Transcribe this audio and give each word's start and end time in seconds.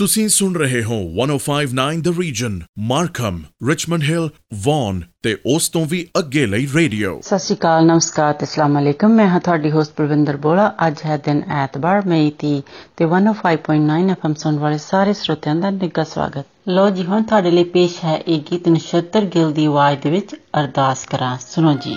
ਤੁਸੀਂ 0.00 0.28
ਸੁਣ 0.28 0.54
ਰਹੇ 0.54 0.84
ਹੋ 0.84 0.94
1059 0.94 2.00
the 2.00 2.08
region 2.20 2.60
Markham 2.78 3.42
Richmond 3.68 4.02
Hill 4.02 4.30
Vaughan 4.54 5.02
ਤੇ 5.22 5.36
ਉਸ 5.46 5.68
ਤੋਂ 5.68 5.86
ਵੀ 5.86 6.08
ਅੱਗੇ 6.18 6.46
ਲਈ 6.46 6.68
ਰੇਡੀਓ। 6.74 7.20
ਸਤਿ 7.20 7.38
ਸ਼੍ਰੀ 7.38 7.56
ਅਕਾਲ, 7.56 7.86
ਨਮਸਕਾਰ 7.86 8.34
ਤੇ 8.34 8.44
ਅਸਲਾਮ 8.44 8.78
ਅਲੈਕਮ। 8.78 9.08
ਮੈਂ 9.08 9.28
ਹਾਂ 9.28 9.40
ਤੁਹਾਡੀ 9.40 9.70
ਹੋਸਟ 9.70 9.92
ਪ੍ਰਵਿੰਦਰ 9.92 10.36
ਬੋਲਾ। 10.36 10.74
ਅੱਜ 10.86 10.94
ਹੈ 11.06 11.16
ਦਿਨ 11.16 11.42
ਐਤਵਾਰ, 11.48 12.06
ਮਈ 12.06 12.30
30 12.30 12.62
ਤੇ 12.96 13.04
105.9 13.04 14.10
ਐਫਐਮ 14.10 14.34
ਸੁਣ 14.34 14.58
ਵਾਲੇ 14.58 14.78
ਸਾਰੇ 14.78 15.12
ਸਰੋਤਿਆਂ 15.12 15.56
ਦਾ 15.56 15.70
ਨਿੱਘਾ 15.70 16.04
ਸਵਾਗਤ। 16.04 16.46
ਲੋ 16.68 16.90
ਜੀ, 16.90 17.04
ਹੁਣ 17.04 17.22
ਤੁਹਾਡੇ 17.22 17.50
ਲਈ 17.50 17.64
ਪੇਸ਼ 17.64 18.04
ਹੈ 18.04 18.16
ਇਹ 18.16 18.40
ਗੀਤ 18.52 18.68
ਨਛੱਤਰ 18.68 19.24
ਗਿੱਲ 19.24 19.52
ਦੀ 19.52 19.64
ਆਵਾਜ਼ 19.66 19.98
ਦੇ 19.98 20.10
ਵਿੱਚ 20.10 20.34
ਅਰਦਾਸ 20.60 21.06
ਕਰਾਂ। 21.06 21.38
ਸੁਣੋ 21.50 21.72
ਜੀ। 21.72 21.96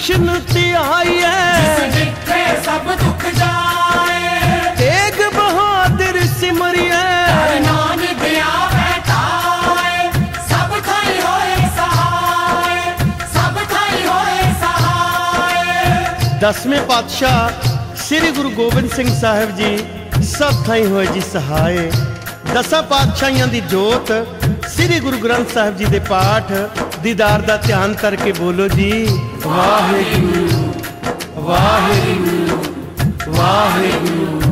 ਕ੍ਰਿਸ਼ਨ 0.00 0.40
ਧਿਆਈਐ 0.52 1.88
ਜਿੱਥੇ 1.90 2.44
ਸਭ 2.64 2.86
ਦੁੱਖ 3.00 3.24
ਜਾਏ। 3.38 4.74
ਤੇਗ 4.76 5.18
ਬਹਾਦਰ 5.34 6.18
ਸਿਮਰਿਐ। 6.40 7.58
ਨਾਮ 7.60 8.00
ਬਿਆ 8.20 8.46
ਬੈਠਾਏ 8.72 10.08
ਸਭ 10.48 10.70
ਥਾਈ 10.86 11.20
ਹੋਏ 11.20 11.68
ਸਹਾਏ। 11.76 12.80
ਸਭ 13.34 13.58
ਥਾਈ 13.72 14.06
ਹੋਏ 14.06 14.50
ਸਹਾਏ। 14.62 16.38
ਦਸਵੇਂ 16.42 16.80
ਪਾਤਸ਼ਾਹ 16.82 17.96
ਸ੍ਰੀ 17.96 18.30
ਗੁਰੂ 18.30 18.50
ਗੋਬਿੰਦ 18.50 18.90
ਸਿੰਘ 18.90 19.08
ਸਾਹਿਬ 19.20 19.56
ਜੀ 19.56 19.76
ਸਭ 20.38 20.64
ਥਾਈ 20.66 20.86
ਹੋਏ 20.86 21.06
ਜੀ 21.06 21.20
ਸਹਾਏ। 21.32 21.90
ਦਸਾਂ 22.54 22.82
ਪਾਤਸ਼ਾਹੀਆਂ 22.82 23.46
ਦੀ 23.46 23.60
ਜੋਤ 23.60 24.12
ਸ੍ਰੀ 24.68 25.00
ਗੁਰੂ 25.00 25.18
ਗ੍ਰੰਥ 25.18 25.52
ਸਾਹਿਬ 25.54 25.76
ਜੀ 25.76 25.84
ਦੇ 25.84 25.98
ਪਾਠ 25.98 26.52
ਦੀਦਾਰ 27.03 27.41
ਦਾ 27.41 27.57
ਧਿਆਨ 27.57 27.93
ਕਰਕੇ 27.93 28.31
ਬੋਲੋ 28.31 28.67
ਜੀ 28.67 28.91
ਵਾਹਿਗੁਰੂ 29.45 30.73
ਵਾਹਿਗੁਰੂ 31.41 32.57
ਵਾਹਿਗੁਰੂ 33.31 34.48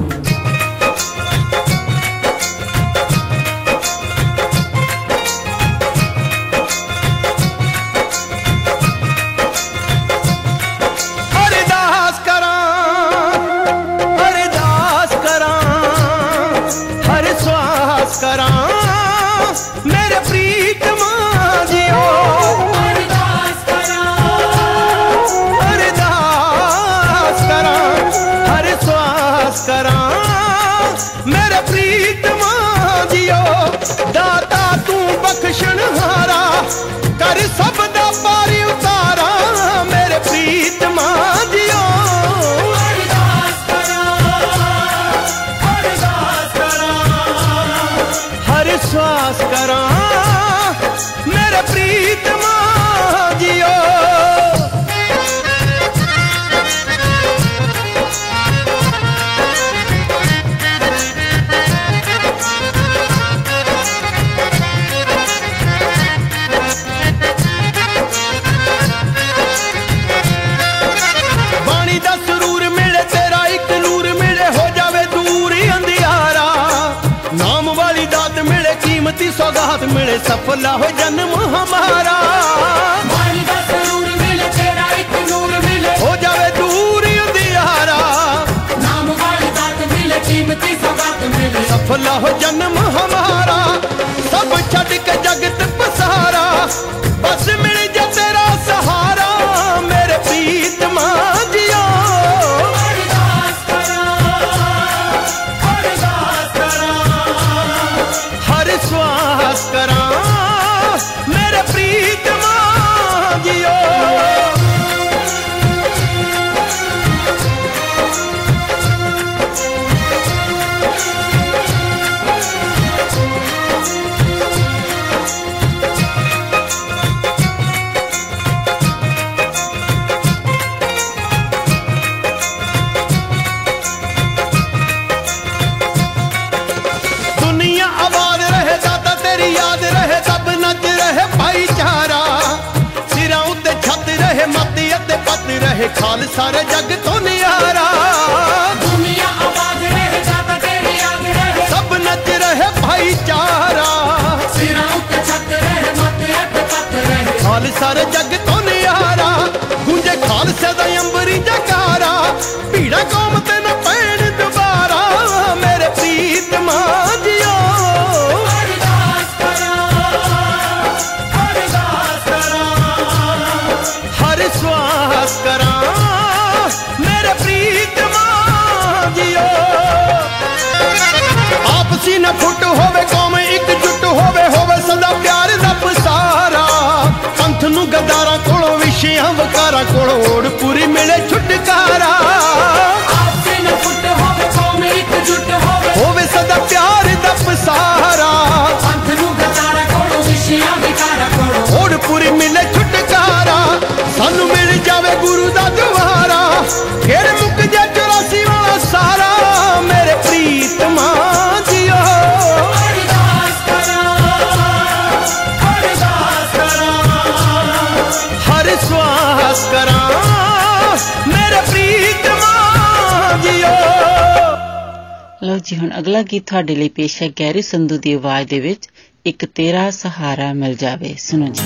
ਅਗਲਾ 226.08 226.22
ਗੀਤ 226.22 226.46
ਤੁਹਾਡੇ 226.46 226.74
ਲਈ 226.76 226.88
ਪੇਸ਼ 226.88 227.22
ਹੈ, 227.22 227.28
ਗੈਰੀ 227.40 227.62
ਸੰਧੂ 227.62 227.96
ਦੀ 227.98 228.12
ਆਵਾਜ਼ 228.12 228.48
ਦੇ 228.48 228.58
ਵਿੱਚ 228.60 228.88
ਇੱਕ 229.26 229.44
ਤੇਰਾ 229.44 229.90
ਸਹਾਰਾ 229.90 230.52
ਮਿਲ 230.52 230.74
ਜਾਵੇ। 230.74 231.14
ਸੁਣੋ 231.18 231.46
ਜੀ। 231.46 231.64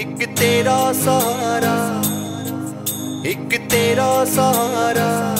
ਇੱਕ 0.00 0.24
ਤੇਰਾ 0.40 0.92
ਸਹਾਰਾ, 0.92 1.74
ਇੱਕ 3.24 3.56
ਤੇਰਾ 3.70 4.24
ਸਹਾਰਾ, 4.24 5.36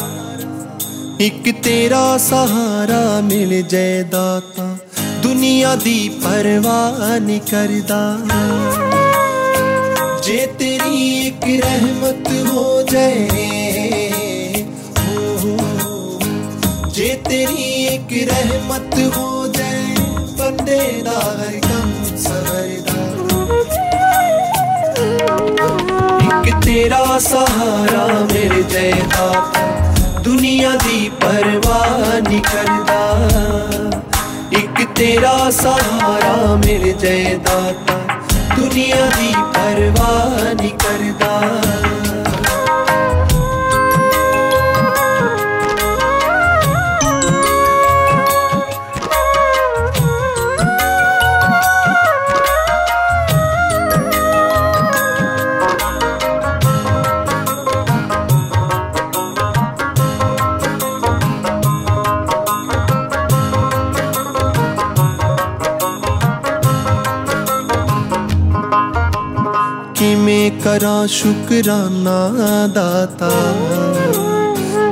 ਇੱਕ 1.20 1.50
ਤੇਰਾ 1.62 2.16
ਸਹਾਰਾ 2.19 3.20
ਮਿਲ 3.20 3.62
ਜਾਏ 3.62 4.02
ਦਾਤਾ, 4.02 4.76
ਦੁਨੀਆ 5.22 5.75
ਦੀ 5.76 6.08
ਪਰਵਾਹ 6.25 7.20
ਨਹੀਂ 7.20 7.40
ਕਰਦਾ। 7.40 8.19
ਜੇ 10.22 10.46
ਤੇਰੀ 10.58 11.02
ਇੱਕ 11.26 11.44
ਰਹਿਮਤ 11.64 12.32
ਹੋ 12.49 12.82
ਜਾਏ 12.82 13.53
तेरी 17.34 17.62
एक 17.84 18.12
रहमत 18.28 18.92
हो 19.14 19.28
जाए 19.48 19.94
बंदे 20.40 20.76
दा 21.06 21.14
हर 21.20 21.56
गम 21.64 21.88
सवरदा 22.25 23.00
एक 26.26 26.46
तेरा 26.66 27.00
सहारा 27.26 28.04
मेरे 28.31 28.62
जयदा 28.75 29.26
ਦੁਨੀਆ 30.22 30.70
ਦੀ 30.84 31.10
ਪਰਵਾਹ 31.22 32.20
ਨਹੀਂ 32.20 32.40
ਕਰਦਾ। 32.42 33.00
ਇੱਕ 34.58 34.84
ਤੇਰਾ 34.96 35.50
ਸਹਾਰਾ 35.50 36.54
ਮੇਰੇ 36.56 36.92
ਜੈ 37.00 37.19
ਦਾਤਾ 37.44 37.98
ਦੁਨੀਆ 38.56 39.06
ਦੀ 39.16 39.32
ਪਰਵਾਹ 39.54 40.54
ਨਹੀਂ 40.54 40.72
ਕਰਦਾ। 40.84 41.32
ਕਰਾਂ 70.74 71.07
ਸ਼ੁਕਰਾਨਾ 71.07 72.68
ਦਾਤਾ 72.68 73.30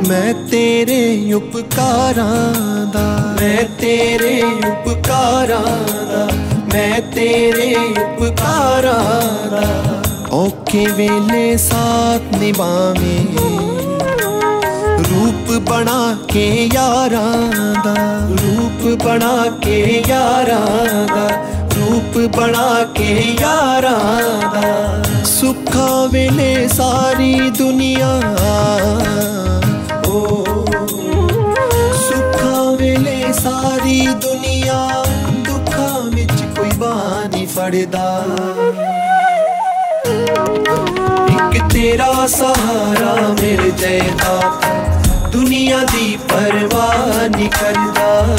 ਮੈਂ 0.09 0.33
ਤੇਰੇ 0.51 1.33
ਉਪਕਾਰਾਂ 1.33 2.85
ਦਾ 2.93 3.05
ਮੈਂ 3.41 3.63
ਤੇਰੇ 3.79 4.41
ਉਪਕਾਰਾਂ 4.67 5.61
ਦਾ 6.07 6.27
ਮੈਂ 6.73 7.01
ਤੇਰੇ 7.15 7.73
ਉਪਕਾਰਾਂ 8.03 9.49
ਦਾ 9.51 9.63
ਔਖੇ 10.33 10.85
ਵੇਲੇ 10.97 11.55
ਸਾਥ 11.57 12.37
ਨਿਭਾਵੇਂ 12.39 13.19
ਰੂਪ 15.03 15.51
ਬਣਾ 15.69 16.15
ਕੇ 16.33 16.47
ਯਾਰਾਂ 16.73 17.73
ਦਾ 17.85 17.95
ਰੂਪ 18.41 19.03
ਬਣਾ 19.03 19.35
ਕੇ 19.63 20.03
ਯਾਰਾਂ 20.09 21.05
ਦਾ 21.07 21.27
ਰੂਪ 21.75 22.17
ਬਣਾ 22.37 22.83
ਕੇ 22.95 23.35
ਯਾਰਾਂ 23.41 24.51
ਦਾ 24.53 25.00
ਸੁੱਖਾਂ 25.42 26.08
ਵੇਲੇ 26.08 26.68
ਸਾਰੀ 26.68 27.50
ਦੁਨੀਆ 27.50 28.08
ਓ 30.08 30.44
ਸੁੱਖਾਂ 32.00 32.76
ਵੇਲੇ 32.80 33.32
ਸਾਰੀ 33.32 34.06
ਦੁਨੀਆ 34.22 34.76
ਦੁੱਖਾਂ 35.48 36.02
ਵਿੱਚ 36.10 36.32
ਕੋਈ 36.56 36.70
ਬਾਹ 36.78 37.26
ਨਹੀਂ 37.26 37.46
ਫੜਦਾ 37.46 38.06
ਇੱਕ 41.30 41.58
ਤੇਰਾ 41.72 42.12
ਸਹਾਰਾ 42.28 43.16
ਮਿਲ 43.32 43.70
ਜਾਏ 43.72 44.00
ਦਾਤਾ 44.22 45.28
ਦੁਨੀਆ 45.32 45.78
ਦੀ 45.92 46.16
ਪਰਵਾਹ 46.28 47.28
ਨਹੀਂ 47.28 47.50
ਕਰਦਾ 47.50 48.36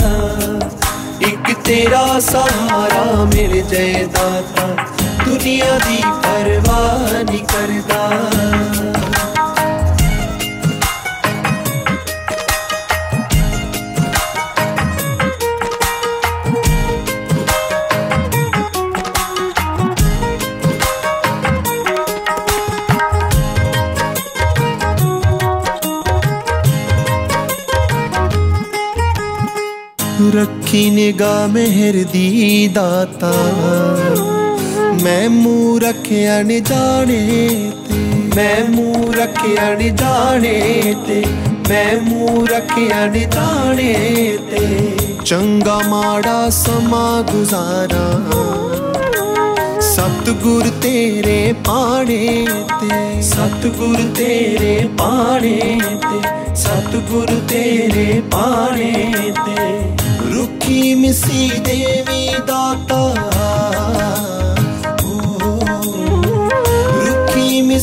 ਇੱਕ 1.27 1.53
ਤੇਰਾ 1.65 2.07
ਸਹਾਰਾ 2.31 3.23
ਮਿਲ 3.25 3.61
ਜਾਏ 3.63 4.05
ਦਾਤਾ 4.05 4.75
ਦੁਨੀਆ 5.24 5.78
ਦੀ 5.78 6.02
ਪਰਵਾਹ 6.22 7.22
ਨਹੀਂ 7.22 7.44
ਕਰਦਾ 7.44 8.06
ਰੱਖੀ 30.34 30.88
ਨਿਗਾਹ 30.90 31.46
ਮਿਹਰ 31.48 32.04
ਦੀ 32.12 32.68
ਦਾਤਾ 32.68 33.32
ਮੈਂ 35.03 35.29
ਮੂੰਹ 35.29 35.79
ਰੱਖਿਆ 35.79 36.41
ਨੀ 36.43 36.59
ਜਾਣੇ 36.59 37.71
ਤੇ, 37.87 37.95
ਮੈਂ 38.35 38.63
ਮੂੰਹ 38.69 39.13
ਰੱਖਿਆ 39.13 39.73
ਨੀ 39.75 39.89
ਜਾਣੇ 39.89 40.93
ਤੇ, 41.07 41.23
ਮੈਂ 41.69 41.97
ਮੂੰਹ 42.01 42.47
ਰੱਖਿਆ 42.47 43.05
ਨੀ 43.05 43.25
ਜਾਣੇ 43.33 43.93
ਤੇ। 44.51 44.67
ਚੰਗਾ 45.25 45.79
ਮਾੜਾ 45.87 46.49
ਸਮਾਂ 46.49 47.23
ਗੁਜ਼ਾਰਾਂ, 47.23 48.21
ਸਤਿਗੁਰ 49.81 50.69
ਤੇਰੇ 50.81 51.53
ਪਾਣੇ 51.65 52.45
ਤੇ। 52.81 53.21
ਸਤਿਗੁਰ 53.21 53.97
ਤੇਰੇ 54.17 54.89
ਪਾਣੇ 54.97 55.79
ਤੇ, 55.81 56.21
ਸਤਿਗੁਰ 56.55 57.39
ਤੇਰੇ 57.49 58.21
ਪਾਣੇ 58.31 59.13
ਤੇ। 59.45 59.71
ਰੁੱਖੀ 60.33 60.93
ਮਿਸੀ 60.95 61.49
ਦੇਵੀ 61.65 62.27
ਦਾਤਾ 62.47 63.15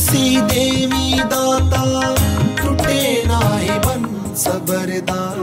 ਮਿਸੀ 0.00 0.36
ਦੇਵੀ 0.48 1.18
ਦਾਤਾ 1.30 2.14
ਟੁੱਟੇ 2.56 3.22
ਨਾਹੀ 3.26 3.78
ਬਨ 3.86 4.04
ਸਬਰ 4.36 4.92
ਦਾ 5.06 5.34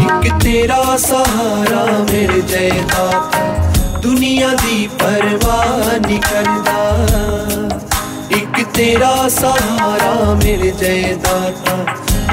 ਇੱਕ 0.00 0.28
ਤੇਰਾ 0.44 0.96
ਸਹਾਰਾ 0.98 1.84
ਮਿਲ 2.02 2.40
ਜਾਏ 2.42 2.70
ਦਾਤਾ 2.82 3.42
ਦੁਨੀਆ 4.02 4.48
ਦੀ 4.62 4.86
ਪਰਵਾਹ 4.98 5.98
ਨਹੀਂ 5.98 6.20
ਕਰਦਾ 6.20 6.78
ਇੱਕ 8.30 8.62
ਤੇਰਾ 8.74 9.28
ਸਹਾਰਾ 9.30 10.34
ਮਿਲ 10.34 10.70
ਜਾਏ 10.72 11.14
ਦਾਤਾ 11.16 11.76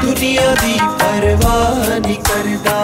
ਦੁਨੀਆ 0.01 0.53
ਦੀ 0.55 0.77
ਪਰਵਾਹ 0.99 1.99
ਨਹੀਂ 1.99 2.17
ਕਰਦਾ 2.21 2.79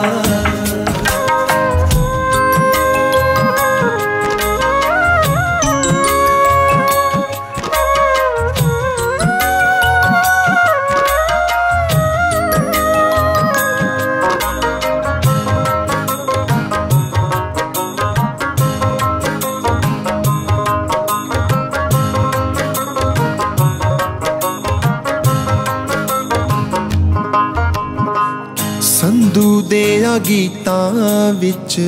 ਸੰਧੂ 30.12 30.12
ਦੇ 30.12 30.12
ਆ 30.12 30.18
ਗੀਤਾਂ 30.18 31.34
ਵਿੱਚ 31.34 31.80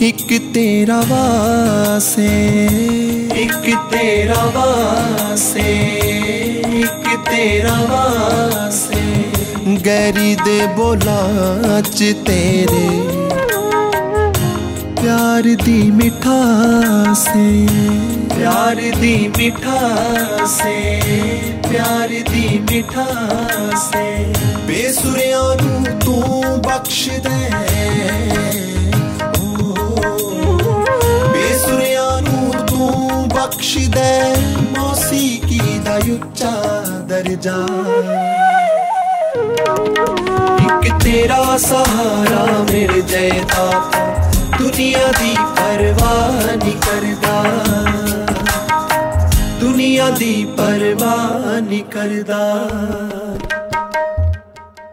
ਇੱਕ 0.00 0.32
ਤੇਰਾ 0.54 1.00
ਵਾਸੇ 1.08 2.28
ਇੱਕ 3.36 3.70
ਤੇਰਾ 3.90 4.44
ਵਾਸੇ 4.54 5.72
ਇੱਕ 6.80 7.08
ਤੇਰਾ 7.30 7.76
ਵਾਸੇ 7.90 9.02
ਗੈਰੀ 9.86 10.34
ਦੇ 10.44 10.66
ਬੋਲਾਂ 10.76 11.80
ਚ 11.82 12.12
ਤੇਰੇ 12.26 12.88
ਪਿਆਰ 15.02 15.54
ਦੀ 15.64 15.82
ਮਿਠਾਸੇ 15.90 17.66
ਪਿਆਰ 18.36 18.80
ਦੀ 19.00 19.16
ਮਿਠਾਸੇ 19.38 21.00
ਪਿਆਰ 21.68 22.08
ਦੀ 22.30 22.58
ਮਿਠਾਸੇ 22.70 24.04
ਬੇਸੁਰਿਆਂ 24.66 25.42
ਨੂੰ 25.56 25.56
ਤੂੰ 25.58 25.67
ਬਖਸ਼ਦਾ 26.78 27.30
ਬੇਸੁਰਿਆਂ 31.32 32.20
ਨੂੰ 32.22 32.66
ਤੂੰ 32.66 33.28
ਬਖਸ਼ਦਾ 33.28 34.04
ਮੌਸੀਕੀ 34.78 35.78
ਦਾ 35.84 35.96
ਉੱਚਾ 36.14 36.50
ਦਰਜਾ 37.08 37.56
ਇੱਕ 40.64 40.92
ਤੇਰਾ 41.04 41.56
ਸਹਾਰਾ 41.58 42.46
ਮਿਲ 42.72 43.00
ਜਾਏ 43.02 43.42
ਤਾਂ 43.48 43.70
ਦੁਨੀਆ 44.58 45.06
ਦੀ 45.18 45.34
ਪਰਵਾਹ 45.56 46.56
ਨਹੀਂ 46.56 46.74
ਕਰਦਾ 46.80 47.42
ਦੁਨੀਆ 49.60 50.10
ਦੀ 50.10 50.44
ਪਰਵਾਹ 50.56 51.60
ਨਹੀਂ 51.60 51.82
ਕਰਦਾ 51.84 52.38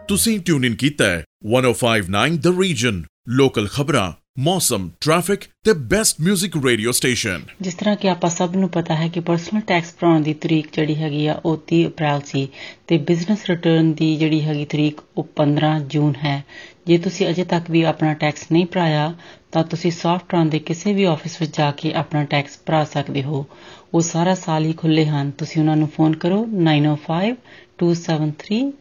ਤੁਸੀਂ 0.08 0.38
ਟਿਊਨ 0.40 0.64
ਇਨ 0.64 0.74
ਕੀਤਾ 0.76 1.04
ਹੈ 1.04 1.22
1059 1.45 2.37
ਦ 2.37 2.47
ਰੀਜਨ 2.47 3.03
ਲੋਕਲ 3.27 3.67
ਖਬਰਾਂ 3.67 4.11
ਮੌਸਮ 4.39 4.89
ਟ੍ਰੈਫਿਕ 5.01 5.39
ਤੇ 5.65 5.73
ਬੈਸਟ 5.73 6.17
뮤직 6.29 6.65
ਰੇਡੀਓ 6.65 6.91
ਸਟੇਸ਼ਨ 6.91 7.41
ਜਿਸ 7.61 7.73
ਤਰ੍ਹਾਂ 7.73 7.95
ਕਿ 7.95 8.09
ਆਪਾਂ 8.09 8.29
ਸਭ 8.29 8.55
ਨੂੰ 8.55 8.69
ਪਤਾ 8.69 8.95
ਹੈ 8.95 9.07
ਕਿ 9.07 9.19
ਪਰਸਨਲ 9.19 9.61
ਟੈਕਸ 9.61 9.93
ਭਰਾਉਣ 9.99 10.21
ਦੀ 10.21 10.33
ਤਰੀਕ 10.33 10.67
ਜਿਹੜੀ 10.73 10.95
ਹੈਗੀ 10.95 11.27
ਆ, 11.27 11.41
ਉਹ 11.45 11.57
30 11.67 11.87
ਅਪ੍ਰੈਲ 11.87 12.21
ਸੀ 12.25 12.47
ਤੇ 12.87 12.97
ਬਿਜ਼ਨਸ 12.97 13.45
ਰਿਟਰਨ 13.49 13.93
ਦੀ 13.93 14.15
ਜਿਹੜੀ 14.17 14.41
ਹੈਗੀ 14.41 14.65
ਤਰੀਕ, 14.65 15.01
ਉਹ 15.17 15.29
15 15.35 15.79
ਜੂਨ 15.79 16.13
ਹੈ। 16.23 16.43
ਜੇ 16.87 16.97
ਤੁਸੀਂ 16.97 17.29
ਅਜੇ 17.29 17.43
ਤੱਕ 17.43 17.71
ਵੀ 17.71 17.81
ਆਪਣਾ 17.81 18.13
ਟੈਕਸ 18.13 18.47
ਨਹੀਂ 18.51 18.65
ਭਰਾਇਆ, 18.65 19.15
ਤਾਂ 19.51 19.63
ਤੁਸੀਂ 19.63 19.91
ਸੌਫਟਰਨ 19.91 20.49
ਦੇ 20.49 20.59
ਕਿਸੇ 20.59 20.93
ਵੀ 20.93 21.03
ਆਫਿਸ 21.03 21.41
ਵਿੱਚ 21.41 21.57
ਜਾ 21.57 21.71
ਕੇ 21.71 21.93
ਆਪਣਾ 21.93 22.23
ਟੈਕਸ 22.23 22.59
ਭਰਾ 22.65 22.83
ਸਕਦੇ 22.83 23.23
ਹੋ। 23.23 23.45
ਉਹ 23.93 24.01
ਸਾਰਾ 24.01 24.35
ਸਾਲ 24.35 24.65
ਹੀ 24.65 24.73
ਖੁੱਲੇ 24.73 25.05
ਹਨ। 25.05 25.31
ਤੁਸੀਂ 25.31 25.61
ਉਹਨਾਂ 25.61 25.77
ਨੂੰ 25.77 25.87
ਫੋਨ 25.87 26.15
ਕਰੋ 26.15 26.45
905 26.45 27.35
273 27.77 28.73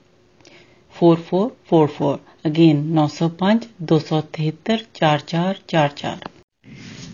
4444 1.00 2.18
ਅਗੇਨ 2.46 2.98
905 3.00 3.68
273 3.82 4.78
4444 4.94 6.16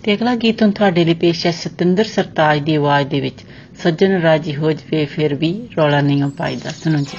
ਤੇ 0.02 0.14
ਅਗਲਾ 0.14 0.34
ਗੀਤ 0.34 0.62
ਹੁਣ 0.62 0.70
ਤੁਹਾਡੇ 0.70 1.04
ਲਈ 1.04 1.14
ਪੇਸ਼ 1.14 1.46
ਹੈ 1.46 1.50
ਸਤਿੰਦਰ 1.50 2.04
ਸਰਤਾਜ 2.04 2.58
ਦੀ 2.58 2.74
ਆਵਾਜ਼ 2.74 3.08
ਦੇ 3.08 3.20
ਵਿੱਚ। 3.20 3.44
ਸੱਜਣ 3.82 4.20
ਰਾਜੀ 4.20 4.56
ਹੋ 4.56 4.72
ਜਵੇ, 4.72 5.04
ਫਿਰ 5.04 5.34
ਵੀ 5.34 5.68
ਰੌਲਾ 5.78 6.00
ਨਹੀਂ 6.00 6.30
ਪਾਈਦਾ। 6.30 6.70
ਸੁਣੋ 6.70 6.98
ਜੀ। 6.98 7.18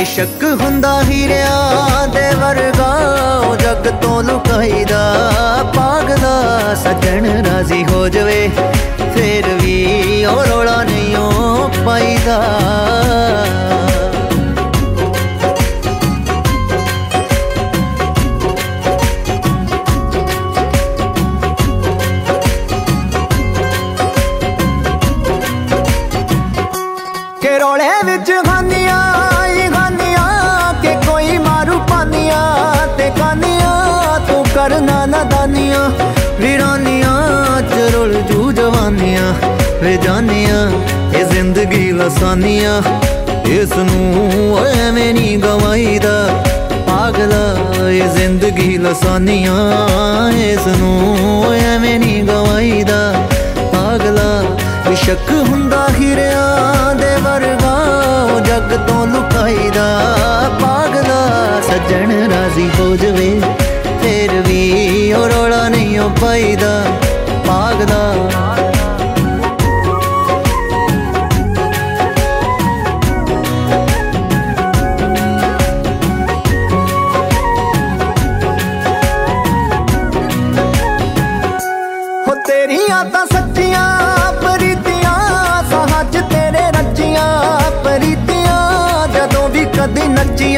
ਇਸ਼ਕ 0.00 0.42
ਹੁੰਦਾ 0.60 1.02
ਹੀਰਿਆਂ 1.02 2.06
ਦੇ 2.08 2.30
ਵਰਗਾ, 2.34 2.88
ਉਹ 3.46 3.56
ਜੱਗ 3.56 3.86
ਤੋਂ 4.02 4.22
ਲੁਕਾਈਦਾ 4.22 5.02
ਪਾਗਲਾ 5.76 6.74
ਸੱਜਣ 6.74 7.26
ਰਾਜ਼ੀ 7.46 7.84
ਹੋ 7.84 8.08
ਜਵੇ, 8.08 8.48
ਫੇਰ 9.14 9.48
ਵੀ 9.62 10.24
ਉਹ 10.24 10.44
ਰੋਲਾ 10.44 10.82
ਨਹੀਂ 10.82 11.16
ਉਹ 11.16 11.84
ਪਾਈਦਾ। 11.86 12.38
ਵੇ 40.14 40.20
ਜਾਨੀਆਂ 40.20 40.70
ਇਹ 41.14 41.24
ਜ਼ਿੰਦਗੀ 41.24 41.92
ਲਸਾਨੀਆਂ। 41.92 42.82
ਇਸ 43.48 43.72
ਨੂੰ 43.76 44.58
ਐਵੇਂ 44.58 45.14
ਨਹੀਂ 45.14 45.38
ਗਵਾਈਦਾ 45.38 46.42
ਪਾਗਲਾ 46.88 47.88
ਇਹ 47.88 48.08
ਜ਼ਿੰਦਗੀ 48.08 48.76
ਲਸਾਨੀਆਂ। 48.78 49.56
ਇਸ 50.32 50.66
ਨੂੰ 50.66 51.54
ਐਵੇਂ 51.54 51.98
ਨਹੀਂ 52.00 52.22
ਗਵਾਈਦਾ 52.24 53.14
ਪਾਗਲਾ 53.72 54.42
ਸ਼ੱਕ 55.04 55.30
ਹੁੰਦਾ 55.48 55.88
ਹੀਰਿਆਂ 56.00 56.94
ਦੇ 56.94 57.14
ਵਰਗਾ, 57.22 57.74
ਉਹ 58.34 58.40
ਜੱਗ 58.40 58.70
ਤੋਂ 58.88 59.06
ਲੁਕਾਈਦਾ। 59.06 59.86
ਪਾਗਲਾ 60.60 61.60
ਸੱਜਣ 61.60 62.12
ਰਾਜ਼ੀ 62.32 62.70
ਹੋ 62.80 62.96
ਜਵੇ, 62.96 63.40
ਫੇਰ 64.02 64.40
ਵੀ 64.48 65.12
ਉਹ 65.12 65.26
ਰੋਲਾ 65.28 65.68
ਨਹੀਂ 65.68 65.98
ਉਹ 66.00 66.10
ਪਾਈਦਾ। 66.10 66.84
ਪਾਗਲਾ 67.46 68.14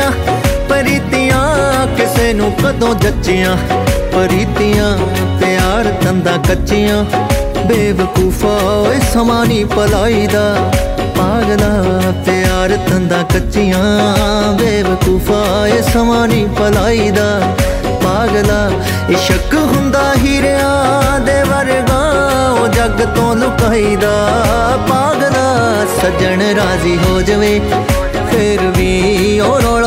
ਨੱਚੀਆਂ 0.06 0.68
ਪ੍ਰੀਤੀਆਂ 0.68 1.86
ਕਿਸੇ 1.96 2.32
ਨੂੰ 2.32 2.50
ਕਦੋਂ 2.52 2.94
ਜੱਚੀਆਂ? 2.94 3.56
ਪ੍ਰੀਤੀਆਂ 4.12 4.96
ਪਿਆਰ 5.40 5.84
ਤੰਦਾ 6.02 6.36
ਕੱਚੀਆਂ, 6.48 7.04
ਬੇਵਕੂਫਾ 7.66 8.52
ਓਏ 8.72 9.00
ਸਮਾਂ 9.12 9.44
ਨੀ 9.46 9.64
ਪਲਾਈ 9.64 10.26
ਦਾ 10.26 10.70
ਪਾਗਲਾ 11.16 11.70
ਪਿਆਰ 12.26 12.76
ਤੰਦਾ 12.88 13.22
ਕੱਚੀਆਂ, 13.22 13.82
ਬੇਵਕੂਫਾ 14.58 15.66
ਏ 15.68 15.80
ਸਮਾਂ 15.82 16.26
ਨੀ 16.28 16.46
ਪਲਾਈ 16.58 17.10
ਦਾ 17.10 17.54
ਪਾਗਲਾ 18.04 18.70
ਇਸ਼ਕ 19.10 19.54
ਹੁੰਦਾ 19.54 20.12
ਹੀਰਿਆਂ 20.14 21.20
ਦੇ 21.20 21.42
ਵਰਗਾ, 21.42 22.00
ਉਹ 22.50 22.68
ਜੱਗ 22.68 23.00
ਤੋਂ 23.16 23.34
ਲੁਕਾਈਦਾ। 23.36 24.12
ਪਾਗਲਾ 24.88 25.84
ਸੱਜਣ 26.02 26.42
ਰਾਜ਼ੀ 26.56 26.96
ਹੋ 26.98 27.20
ਜਵੇ, 27.20 27.60
ਫਿਰ 28.30 28.66
ਵੀ 28.76 29.40
ਉਹ 29.40 29.60
ਰੋਲਾ 29.60 29.85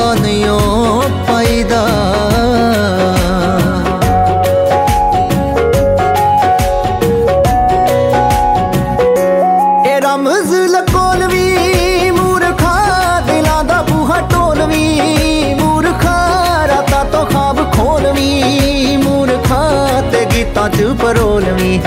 ਪਰੋਲਵੀਂ 21.10 21.80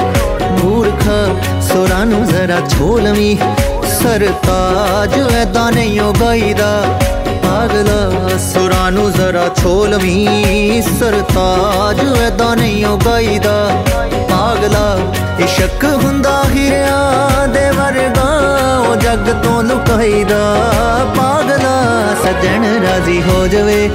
ਮੂਰਖਾ 0.52 1.16
ਸੁਰਾਂ 1.62 2.04
ਨੂੰ 2.06 2.24
ਜ਼ਰਾ 2.26 2.58
ਛੋਲਵੀਂ। 2.68 3.36
ਸਰਤਾਜ 3.88 5.12
ਐਦਾਂ 5.34 5.70
ਨਹੀਂ 5.72 6.00
ਉਹ 6.00 6.14
ਗਾਈਦਾ, 6.20 6.70
ਪਾਗਲਾ 7.42 8.38
ਸੁਰਾਂ 8.38 8.90
ਨੂੰ 8.92 9.10
ਜ਼ਰਾ 9.12 9.44
ਛੋਲਵੀਂ। 9.56 10.82
ਸਰਤਾਜ 10.98 12.00
ਐਦਾਂ 12.20 12.56
ਨਹੀਂ 12.56 12.84
ਉਹ 12.86 12.98
ਗਾਈਦਾ, 13.06 13.54
ਪਾਗਲਾ 14.30 14.98
ਇਸ਼ਕ 15.44 15.84
ਹੁੰਦਾ 15.84 16.42
ਹੀਰਿਆਂ 16.54 17.48
ਦੇ 17.48 17.70
ਵਰਗਾ, 17.70 18.28
ਉਹ 18.80 18.96
ਜੱਗ 18.96 19.32
ਤੋਂ 19.44 19.62
ਲੁਕਾਈਦਾ। 19.62 20.42
ਪਾਗਲਾ 21.16 21.80
ਸਜਣ 22.24 22.64
ਰਾਜ਼ੀ 22.84 23.22
ਹੋ 23.22 23.46
ਜਵੇ, 23.46 23.88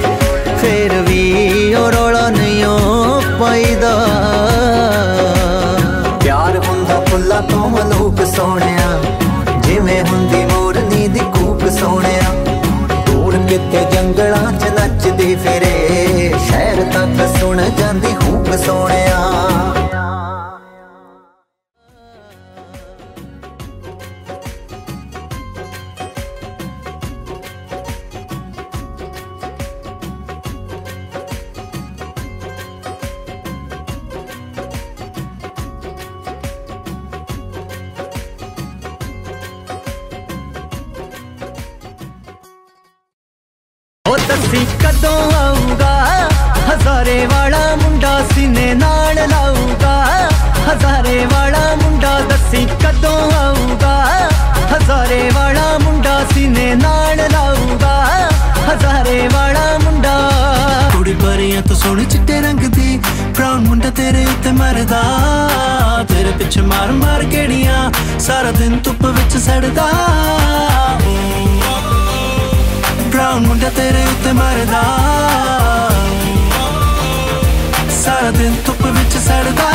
ਫੇਰ 0.62 1.00
ਵੀ 1.02 1.74
ਉਹ 1.74 1.90
ਰੋਲਾ 1.92 2.28
ਨਹੀਂ 2.30 2.64
ਉਹ 2.64 3.22
ਪਾਈਦਾ। 3.40 3.96
ਪਿਆਰ 4.08 4.56
ਹੁੰਦਾ 4.58 4.77
ਫੁੱਲਾਂ 7.10 7.42
ਤੋਂ 7.42 7.68
ਮਲੂਕ 7.68 8.24
ਸੋਹਣਿਆ। 8.36 9.02
ਜਿਵੇਂ 9.62 10.02
ਹੁੰਦੀ 10.04 10.44
ਮੋਰਨੀ 10.44 11.08
ਦੀ 11.08 11.20
ਕੂਕ 11.20 11.68
ਸੋਹਣਿਆ। 11.70 12.32
ਦੂਰ 13.06 13.36
ਕਿਤੇ 13.48 13.84
ਜੰਗਲਾਂ 13.92 14.52
'ਚ 14.52 14.64
ਨੱਚਦੀ 14.80 15.34
ਫਿਰੇ। 15.36 16.34
ਸ਼ਹਿਰ 16.48 16.82
ਤੱਕ 16.92 17.40
ਸੁਣ 17.40 17.62
ਜਾਂਦੀ 17.78 18.14
ਹੂਕ 18.14 18.54
ਸੋਹਣਿਆ। 18.66 18.97
ਸਾਰਾ 78.28 78.38
ਦਿਨ 78.38 78.54
ਧੁੱਪ 78.66 78.80
ਵਿੱਚ 78.86 79.12
ਸੜਦਾ। 79.16 79.66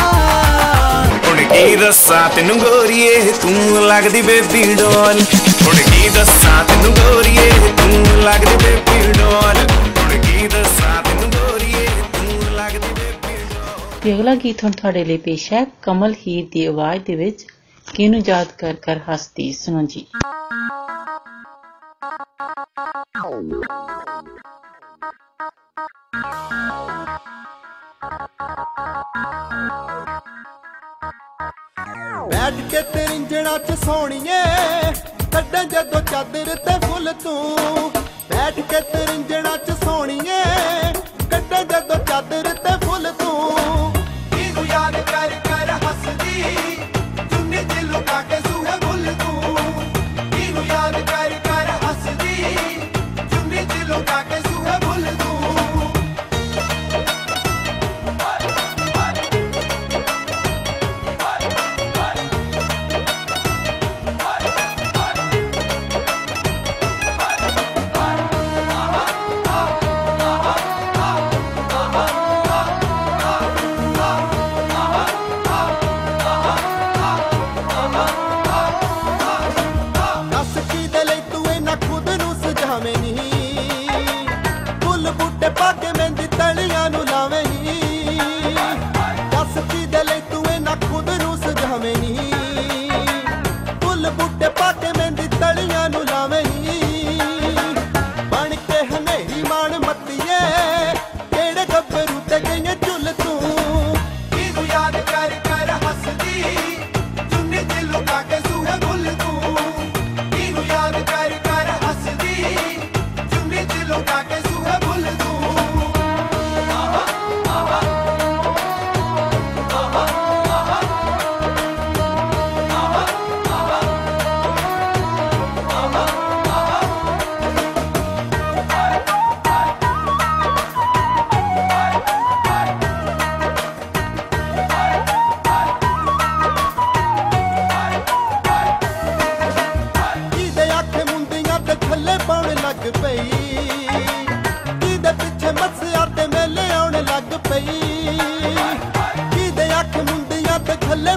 ਹੁਣ 1.28 1.38
ਕੀ 1.52 1.76
ਦੱਸਾਂ 1.76 2.30
ਤੈਨੂੰ 2.30 2.58
ਗੋਰੀਏ 2.60 3.32
ਤੂੰ 3.42 3.82
ਲੱਗਦੀ 3.88 4.22
ਬੇਬੀ 4.22 4.64
ਡੋਲ 4.76 5.22
ਹੁਣ 5.64 5.76
ਕੀ 5.86 6.10
ਦੱਸਾਂ 6.10 6.64
ਤੈਨੂੰ 6.66 6.94
ਗੋਰੀਏ 6.96 7.50
ਤੂੰ 7.78 8.22
ਲੱਗਦੀ 8.24 8.56
ਬੇਬੀ 8.64 9.12
ਡੋਲ 9.14 9.58
ਹੁਣ 9.98 10.18
ਕੀ 10.20 10.48
ਦੱਸਾਂ 10.48 11.02
ਤੈਨੂੰ 11.04 11.30
ਗੋਰੀਏ 11.32 11.86
ਤੂੰ 12.14 12.54
ਲੱਗਦੀ 12.56 12.94
ਬੇਬੀ 12.94 13.36
ਡੋਲ 13.54 14.14
ਅਗਲਾ 14.14 14.36
ਗੀਤ 14.44 14.64
ਹੁਣ 14.64 14.72
ਤੁਹਾਡੇ 14.74 15.04
ਲਈ 15.06 15.18
ਪੇਸ਼ 15.26 15.52
ਹੈ 15.54 15.66
ਕਮਲ 15.82 16.14
ਹੀਰ 16.28 16.46
ਦੀ 16.54 16.66
ਆਵਾਜ਼ 16.66 17.02
ਦੇ 17.08 17.16
ਵਿੱਚ 17.16 17.46
ਕਿਹਨੂੰ 17.88 18.22
ਯਾਦ 18.28 18.48
ਕਰ 18.60 18.76
ਕਰ 18.84 19.00
ਹੱਸਦੀ 19.10 19.52
ਸੁਣੋ 19.54 19.86
ਜੀ। 19.86 20.06
ਬੈਠ 32.30 32.54
ਕੇ 32.72 32.82
ਤੇਰਿੰਜਣਾ 32.94 33.58
ਚ 33.58 33.76
ਸੋਣੀਏ, 33.84 34.40
ਕੱਢਾਂ 35.34 35.64
ਜਦੋਂ 35.64 36.02
ਚਾਦਰ 36.02 36.56
ਤੇ 36.56 36.78
ਫੁੱਲ 36.86 37.12
ਤੂੰ। 37.24 37.92
ਬੈਠ 38.30 38.60
ਕੇ 38.72 38.80
ਤੇਰਿੰਜਣਾ 38.94 39.56
ਚ 39.58 39.76
ਸੋਣੀਏ, 39.84 40.40
ਕੱਢਾਂ 41.32 41.64
ਜਦੋਂ 41.64 42.00
ਚਾਦਰ 42.06 42.50
ਤੇ 42.56 42.74
ਫੁੱਲ 42.86 43.12
ਤੂੰ। 43.12 43.94
ਇਹਨੂੰ 44.40 44.66
ਯਾਦ 44.66 44.98
ਕਰ 45.12 45.40
ਕਰ 45.46 45.72
ਹੱਸਦੀ, 45.86 46.42
ਚੁੰਨੀ 47.30 47.64
ਤੇ 47.66 47.82
ਲੁਕਾ 47.82 48.22
ਕੇ 48.22 48.40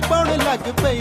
ਪਾਉਣ 0.08 0.28
ਲੱਗ 0.28 0.72
ਪਈ। 0.82 1.00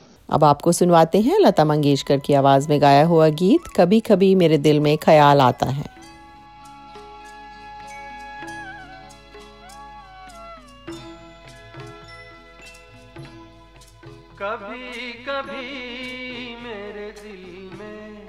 अब 0.31 0.43
आपको 0.43 0.71
सुनवाते 0.71 1.21
हैं 1.21 1.39
लता 1.39 1.65
मंगेशकर 1.65 2.19
की 2.19 2.33
आवाज़ 2.33 2.69
में 2.69 2.81
गाया 2.81 3.05
हुआ 3.05 3.27
गीत 3.41 3.67
कभी 3.75 3.99
कभी 3.99 4.33
मेरे 4.35 4.57
दिल 4.57 4.79
में 4.79 4.97
ख्याल 4.97 5.41
आता 5.41 5.65
है। 5.69 5.89
कभी 14.41 15.11
कभी 15.25 16.55
मेरे 16.63 17.09
दिल 17.17 17.77
में 17.79 18.27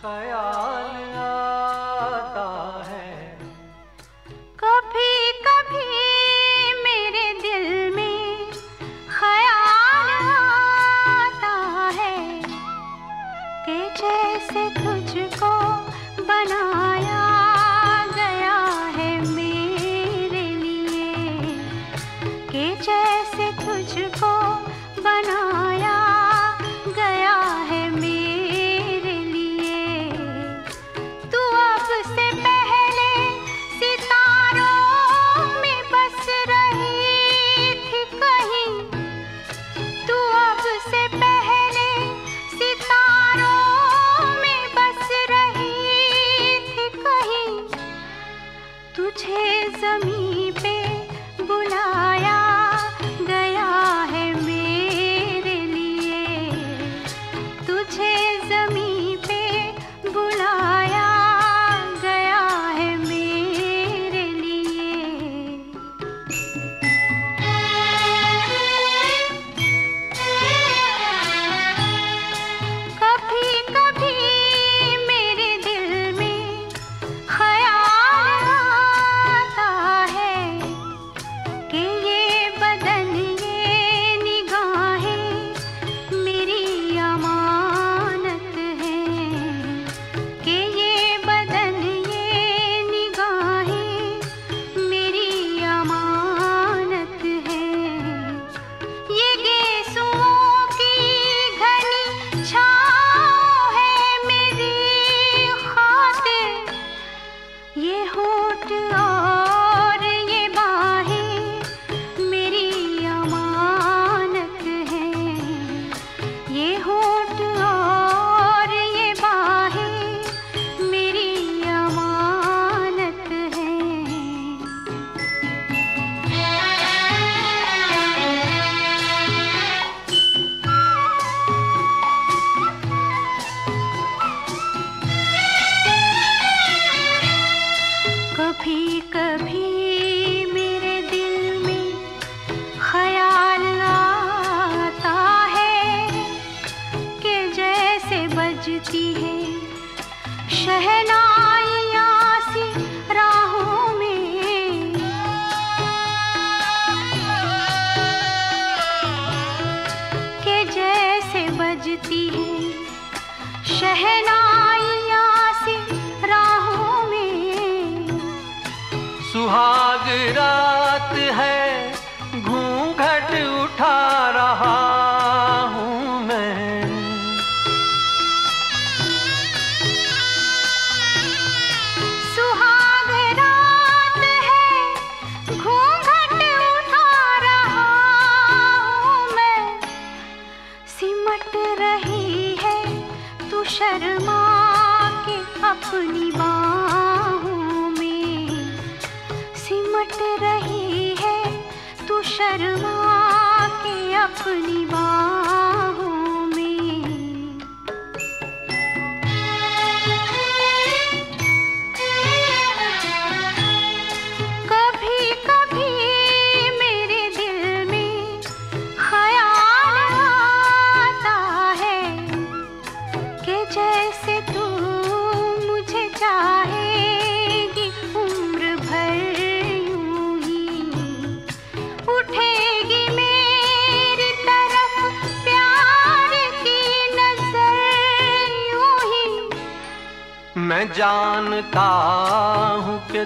ख्याल 0.00 1.14
आ 1.16 1.63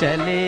चले 0.00 0.47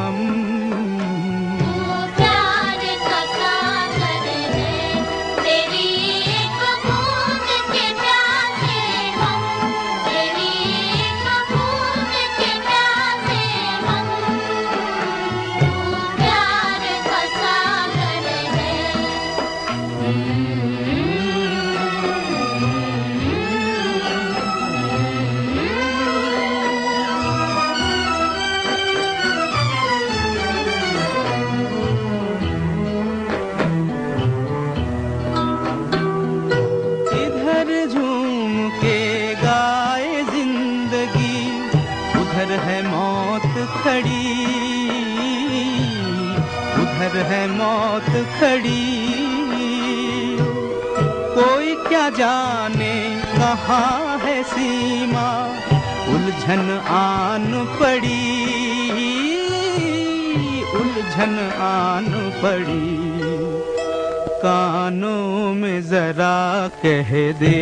दे 67.39 67.59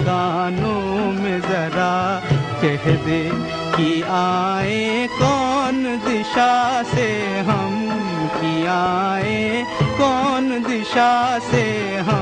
कानों 0.00 1.12
में 1.20 1.38
जरा 1.40 1.94
कह 2.62 2.84
दे 3.06 3.22
कि 3.76 3.90
आए 4.18 5.06
कौन 5.18 5.82
दिशा 6.06 6.52
से 6.94 7.08
हम 7.48 7.74
कि 8.36 8.54
आए 8.74 9.64
कौन 10.00 10.48
दिशा 10.68 11.12
से 11.50 11.64
हम 12.08 12.21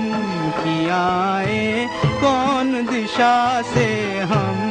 आए? 0.89 1.87
कौन 2.05 2.85
दिशा 2.85 3.61
से 3.61 4.19
हम 4.19 4.70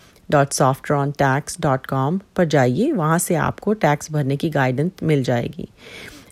www.softrontax.com 0.31 2.19
पर 2.35 2.45
जाइए, 2.45 2.91
वहाँ 2.91 3.17
से 3.19 3.35
आपको 3.35 3.73
टैक्स 3.75 4.11
भरने 4.11 4.37
की 4.37 4.49
गाइडेंस 4.49 4.91
मिल 5.03 5.23
जाएगी। 5.23 5.67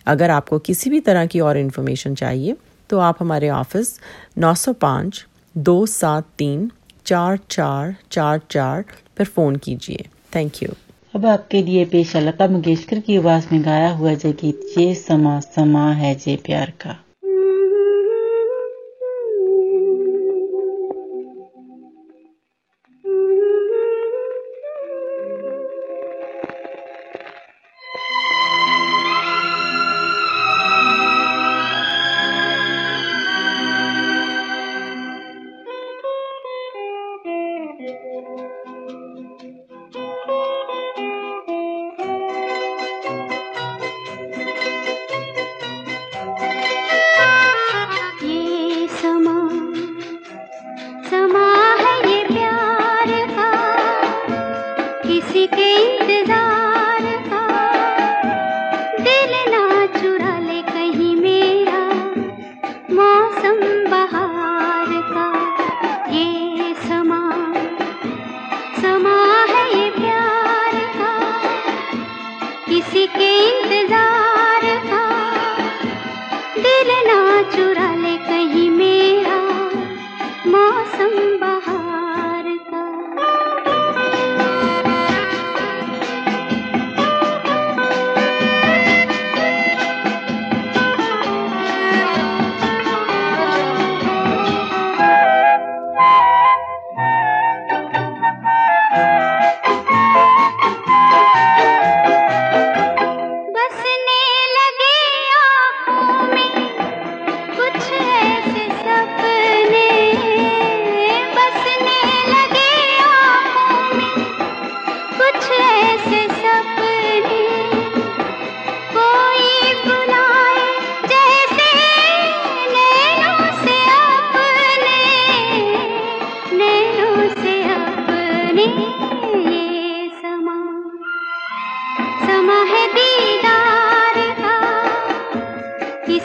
अगर 0.06 0.30
आपको 0.30 0.58
किसी 0.58 0.90
भी 0.90 1.00
तरह 1.00 1.26
की 1.26 1.40
और 1.40 1.56
इन्फॉर्मेशन 1.58 2.14
चाहिए 2.14 2.56
तो 2.90 2.98
आप 2.98 3.16
हमारे 3.20 3.48
ऑफ़िस 3.50 3.98
905 4.38 5.24
दो 5.54 5.84
सात 5.86 6.26
तीन 6.38 6.70
चार 7.06 7.38
चार 7.50 7.94
चार 8.12 8.40
चार 8.50 8.84
पर 9.18 9.24
फ़ोन 9.26 9.56
कीजिए। 9.56 10.06
थैंक 10.34 10.62
यू 10.62 10.68
अब 11.14 11.26
आपके 11.26 11.62
लिए 11.62 11.84
पेश 11.84 12.16
लता 12.16 12.46
मंगेशकर 12.48 13.00
की 13.00 13.16
आवाज़ 13.16 13.46
में 13.52 13.64
गाया 13.64 13.90
हुआ 13.90 14.14
जय 14.14 14.32
गीत 14.32 14.60
ये 14.78 14.94
समा 14.94 15.38
समा 15.40 15.90
है 15.92 16.14
जे 16.14 16.36
प्यार 16.36 16.72
का। 16.80 16.96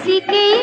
किसी 0.05 0.19
के 0.29 0.54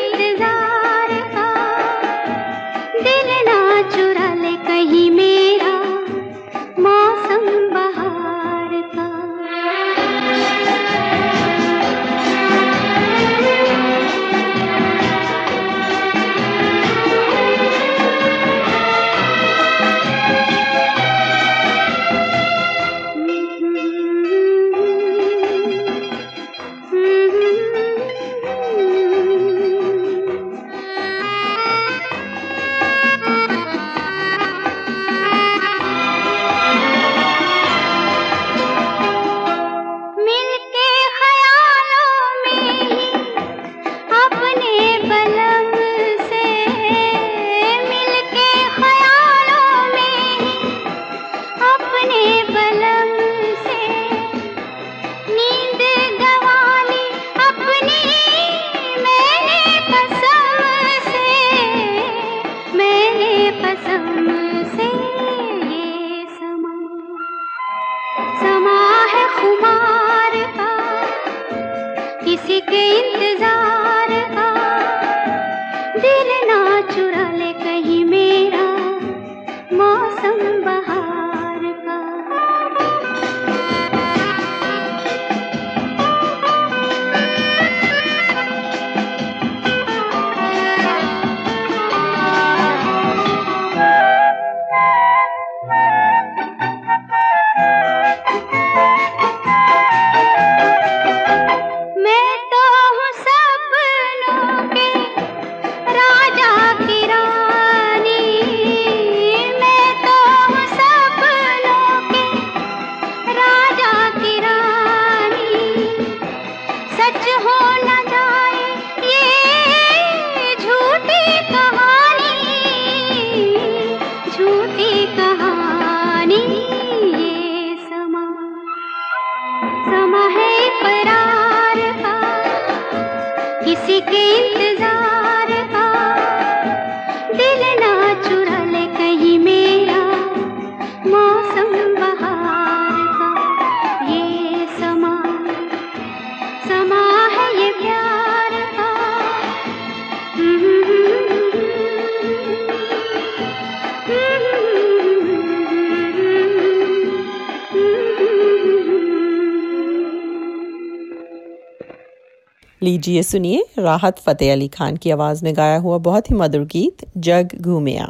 लीजिए 163.03 163.23
सुनिए 163.23 163.63
राहत 163.79 164.19
फतेह 164.19 164.51
अली 164.51 164.67
खान 164.67 164.97
की 164.97 165.11
आवाज़ 165.11 165.43
में 165.43 165.55
गाया 165.55 165.77
हुआ 165.77 165.97
बहुत 165.99 166.29
ही 166.31 166.35
मधुर 166.35 166.61
गीत, 166.65 167.05
जग 167.17 167.55
घूमिया। 167.61 168.09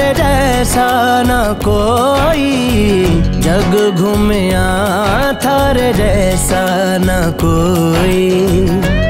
थारे 0.00 0.12
जैसा 0.16 0.88
ना 1.28 1.40
कोई 1.60 2.48
जग 3.44 3.72
घूमया 4.00 4.64
थारे 5.44 5.92
जैसा 5.92 6.62
ना 7.04 7.20
कोई। 7.42 9.09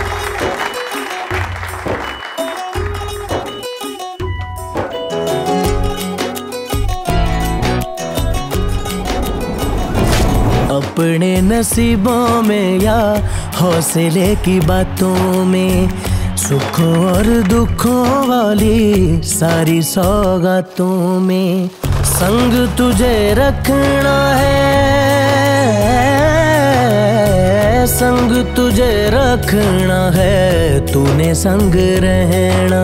नसीबों 11.51 12.41
में 12.41 12.79
या 12.79 12.99
हौसले 13.59 14.35
की 14.35 14.59
बातों 14.59 15.45
में, 15.45 15.89
सुखों 16.37 16.95
और 17.05 17.25
दुखों 17.47 18.05
वाली 18.27 19.21
सारी 19.23 19.81
सौगातों 19.81 21.19
में, 21.19 21.69
संग 22.05 22.53
तुझे 22.77 23.33
रखना 23.33 24.17
है, 24.35 24.59
संग 27.87 28.31
तुझे 28.55 28.93
रखना 29.13 29.99
है, 30.15 30.79
तूने 30.87 31.33
संग 31.35 31.75
रहना। 32.03 32.83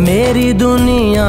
मेरी 0.00 0.52
दुनिया 0.52 1.28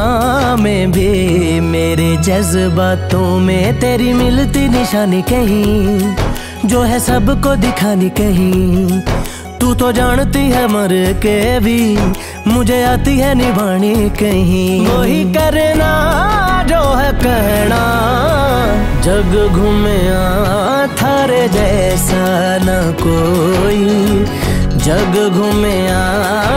में 0.56 0.92
भी, 0.92 1.60
मेरे 1.60 2.16
जज्बातों 2.18 3.40
में 3.40 3.80
तेरी 3.80 4.14
मिलती 4.14 4.68
निशानी 4.70 5.22
कहीं। 5.22 6.21
जो 6.66 6.82
है 6.82 7.00
सबको 7.00 7.56
दिखानी 7.56 8.10
कहीं। 8.10 9.02
तू 9.60 9.74
तो 9.74 9.92
जानती 9.92 10.40
है 10.40 10.68
मर 10.68 11.14
के 11.14 11.60
भी, 11.60 11.98
मुझे 12.48 12.84
आती 12.84 13.18
है 13.18 13.36
निभानी 13.36 13.96
कहीं। 14.10 14.88
वही 14.88 15.24
करना 15.24 15.92
जो 16.70 16.82
है 16.96 17.12
कहना, 17.14 17.82
जग 19.02 19.50
घूमया 19.54 20.24
थारे 20.88 21.48
जैसा 21.48 22.24
न 22.62 22.96
कोई। 23.02 23.86
जग 24.80 25.30
घूमया 25.34 26.02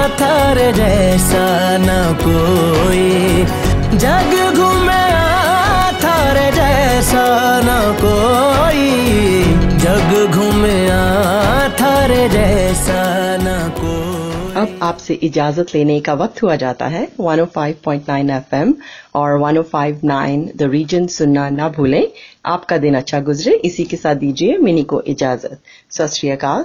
थारे 0.09 0.73
जैसा 0.73 1.47
न 1.81 2.17
कोई। 2.21 3.45
जग 3.99 4.57
घूमया 4.57 5.27
थारे 5.93 6.51
जैसा 6.53 7.25
न 7.65 7.97
कोई। 8.05 9.74
जग 9.95 10.36
थारे 11.80 12.28
जैसा 12.28 13.36
न 13.36 13.72
को 13.78 14.14
अब 14.61 14.78
आपसे 14.82 15.14
इजाज़त 15.14 15.66
लेने 15.74 16.01
का 16.01 16.14
वक्त 16.14 16.42
हुआ 16.42 16.57
जाता 16.57 16.86
है। 16.86 17.09
105.9 17.20 18.30
एफएम 18.30 18.74
और 19.14 19.38
105.9 19.38 20.57
द 20.57 20.62
रीजन 20.62 21.07
सुनना 21.07 21.51
ना 21.51 21.68
भूलें। 21.68 22.09
आपका 22.47 22.76
दिन 22.76 22.95
अच्छा 22.95 23.20
गुजरे। 23.20 23.55
इसी 23.55 23.84
के 23.84 23.97
साथ 23.97 24.14
दीजिए 24.14 24.57
मिनी 24.59 24.82
को 24.82 25.01
इजाज़त। 25.01 25.61
सत 25.90 26.11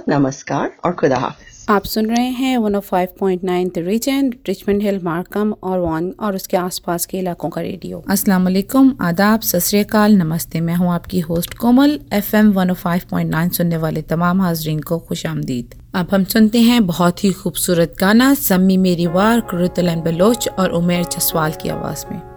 नमस्कार 0.08 0.70
और 0.84 0.92
खुदा 0.92 1.16
हाफिज। 1.16 1.59
आप 1.70 1.84
सुन 1.84 2.06
रहे 2.06 2.26
हैं 2.26 2.58
105.9 2.58 3.74
the 3.74 3.78
Region 3.78 4.30
Richmond 4.48 4.82
Hill 4.82 5.00
Markham 5.04 5.52
और 5.62 5.78
वन 5.78 6.10
और 6.20 6.34
उसके 6.34 6.56
आसपास 6.56 7.06
के 7.06 7.18
इलाकों 7.18 7.48
का 7.48 7.60
रेडियो। 7.60 8.02
अस्सलाम 8.10 8.44
वालेकुम 8.44 8.96
आदाब, 9.00 9.40
सत 9.40 9.94
नमस्ते। 9.94 10.60
मैं 10.60 10.74
हूँ 10.74 10.92
आपकी 10.92 11.20
host 11.20 11.54
Komal 11.54 11.98
F 12.12 12.36
M 12.36 12.50
one 12.52 12.72
five 12.72 13.02
point 13.10 13.30
nine 13.30 13.48
सुनने 13.48 13.76
वाले 13.76 14.02
तमाम 14.02 14.40
हाजरीन 14.40 14.80
को 14.80 14.98
खुश 14.98 15.26
आमदीद। 15.26 15.74
अब 15.94 16.08
हम 16.10 16.24
सुनते 16.24 16.60
हैं 16.60 16.86
बहुत 16.86 17.24
ही 17.24 17.32
खूबसूरत 17.32 17.94
गाना 18.00 18.34
सम्मी 18.34 18.76
मेरी 18.76 19.06
वार 19.06 19.40
कुरुतलन 19.40 20.00
बलोच 20.00 20.48
और 20.48 20.70
उमेर 20.70 21.04
जसवाल 21.04 21.52
की 21.62 21.68
आवाज़ 21.68 22.04
में। 22.12 22.29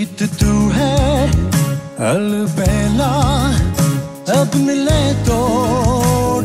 गीत 0.00 0.22
तू 0.40 0.52
है, 0.72 1.26
अलबेला। 2.10 3.08
अब 4.34 4.54
मिले 4.56 5.02
तो 5.24 5.36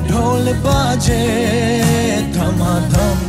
ढोल 0.08 0.52
बाजे 0.56 1.20
धमाधम। 2.36 3.22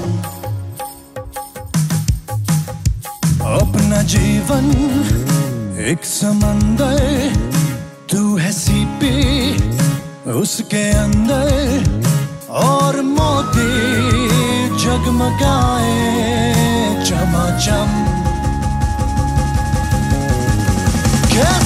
अपना 3.53 4.03
जीवन 4.03 4.67
एक 5.87 6.05
समंदर, 6.05 6.99
तू 8.11 8.37
है 8.37 8.53
सीपी 8.53 9.15
उसके 10.33 10.85
अंदर। 10.97 11.55
और 12.65 13.01
मोती 13.15 13.71
जगमगाए 14.85 15.95
चमा 17.05 17.49
चम 17.59 18.26
Yes. 21.37 21.66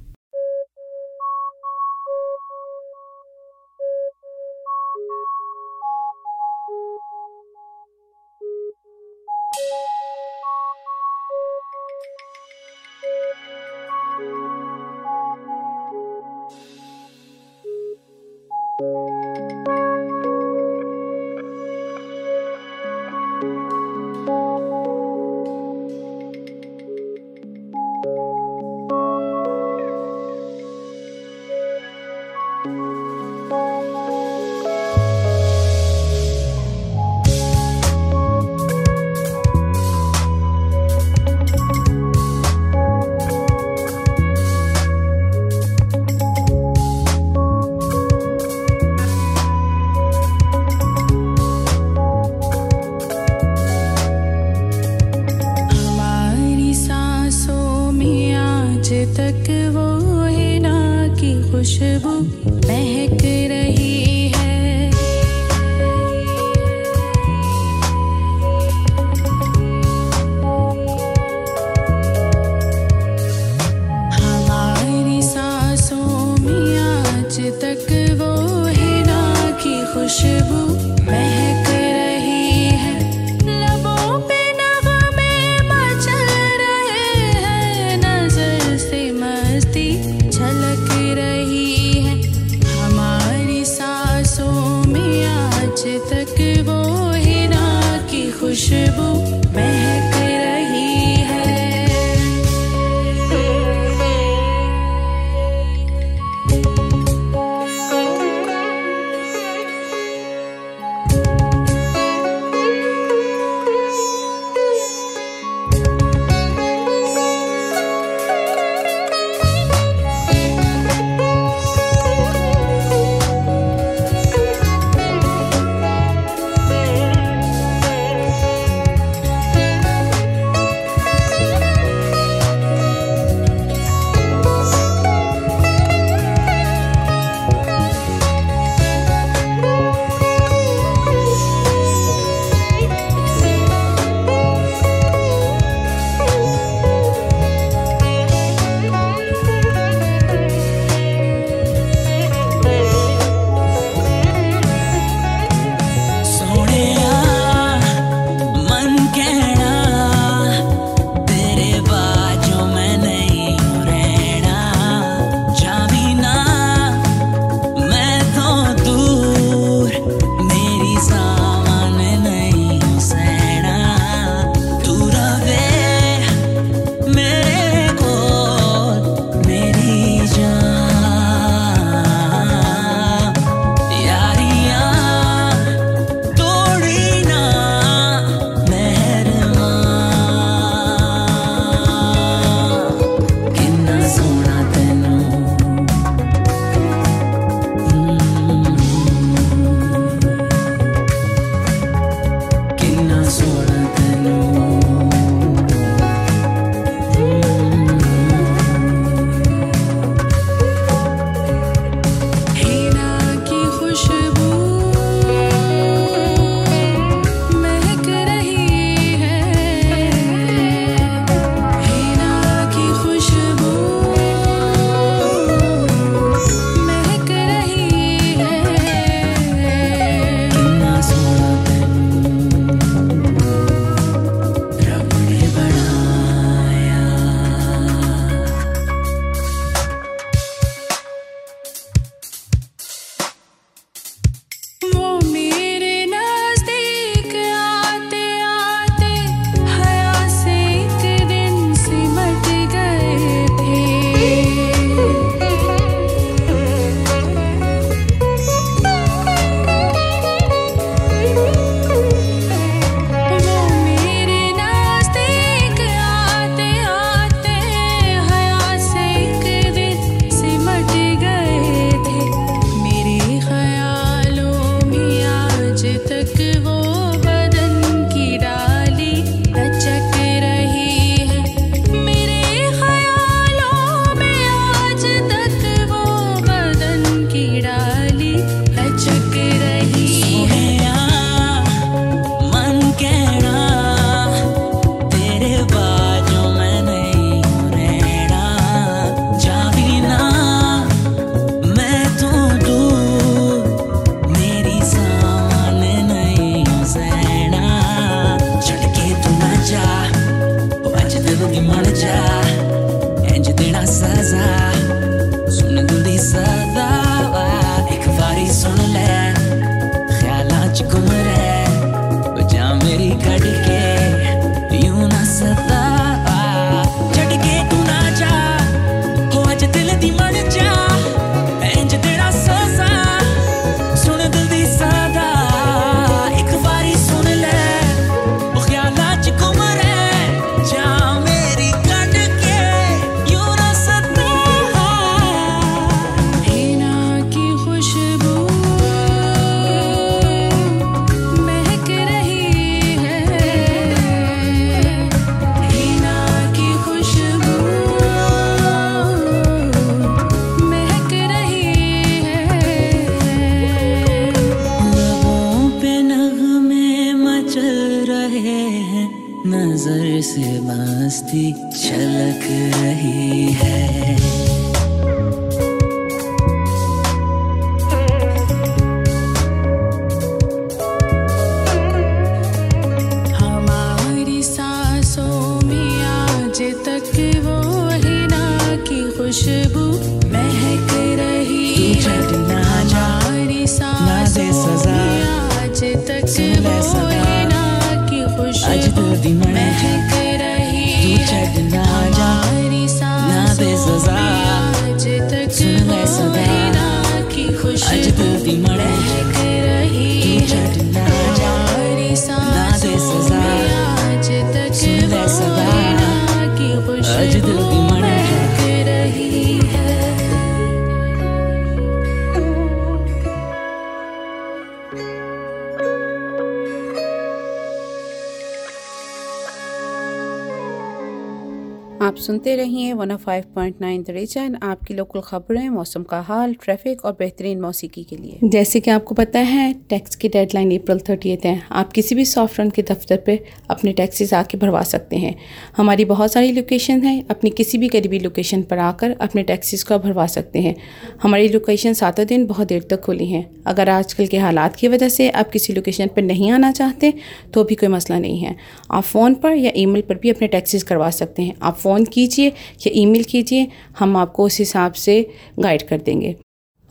सुनते 432.31 432.55
रहिए 432.55 432.91
वन 432.93 433.11
105.9 433.11 434.03
द 434.03 434.09
रीजन 434.09 434.55
आपकी 434.63 434.93
लोकल 434.93 435.19
खबरें, 435.19 435.69
मौसम 435.69 436.03
का 436.03 436.19
हाल 436.21 436.53
ट्रैफ़िक 436.53 437.03
और 437.05 437.11
बेहतरीन 437.11 437.61
मौसीकी 437.61 438.03
के 438.03 438.15
लिए। 438.17 438.49
जैसे 438.49 438.79
कि 438.79 438.91
आपको 438.91 439.15
पता 439.15 439.39
है 439.39 439.73
टैक्स 439.89 440.15
की 440.15 440.29
डेडलाइन 440.29 440.71
अप्रैल 440.77 440.99
30 440.99 441.45
है। 441.45 441.61
आप 441.71 441.91
किसी 441.91 442.15
भी 442.15 442.25
सॉफ्ट 442.25 442.59
रन 442.59 442.69
के 442.69 442.81
दफ्तर 442.81 443.17
पर 443.17 443.39
अपने 443.69 443.91
टैक्सेस 443.91 444.33
आके 444.33 444.57
भरवा 444.57 444.83
सकते 444.83 445.15
हैं। 445.15 445.35
हमारी 445.77 446.05
बहुत 446.05 446.31
सारी 446.31 446.51
लोकेशन 446.51 447.03
है, 447.03 447.25
अपनी 447.29 447.49
किसी 447.49 447.77
भी 447.77 447.87
करीबी 447.87 448.19
लोकेशन 448.19 448.61
पर 448.61 448.77
आकर 448.77 449.15
अपने 449.21 449.43
टैक्सेस 449.43 449.83
को 449.83 449.97
भरवा 449.99 450.27
सकते 450.27 450.59
हैं। 450.59 450.75
हमारी 451.23 451.49
लोकेशन 451.49 451.93
सातों 451.93 452.25
दिन 452.25 452.45
बहुत 452.45 452.67
देर 452.67 452.87
तक 452.89 453.01
खुली 453.01 453.27
हैं। 453.27 453.43
अगर 453.67 453.89
आजकल 453.89 454.27
के 454.27 454.37
हालात 454.37 454.75
की 454.75 454.87
वजह 454.87 455.09
से 455.09 455.29
आप 455.29 455.49
किसी 455.49 455.73
लोकेशन 455.73 456.07
पर 456.07 456.21
नहीं 456.21 456.51
आना 456.51 456.71
चाहते 456.71 457.13
तो 457.53 457.63
भी 457.63 457.75
कोई 457.75 457.89
मसला 457.89 458.19
नहीं 458.19 458.39
है। 458.39 458.55
आप 458.91 459.03
फ़ोन 459.03 459.35
पर 459.35 459.55
या 459.57 459.71
ईमेल 459.75 460.01
पर 460.01 460.15
भी 460.15 460.29
अपने 460.29 460.47
टैक्सेस 460.47 460.83
करवा 460.83 461.09
सकते 461.11 461.41
हैं। 461.41 461.55
आप 461.61 461.77
फ़ोन 461.77 462.05
कीजिए 462.21 462.47
या 462.47 462.91
ईमेल 463.01 463.23
कीजिए, 463.25 463.67
हम 463.99 464.17
आपको 464.17 464.45
उस 464.45 464.59
हिसाब 464.59 464.93
से 464.99 465.25
गाइड 465.59 465.87
कर 465.89 466.01
देंगे। 466.01 466.35